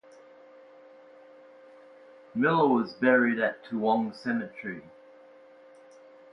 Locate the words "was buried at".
2.67-3.63